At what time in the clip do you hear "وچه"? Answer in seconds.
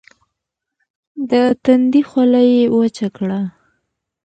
2.77-3.07